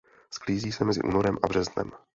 Sklízí 0.31 0.71
se 0.71 0.83
mezi 0.85 1.01
únorem 1.01 1.37
a 1.43 1.47
březnem. 1.47 1.91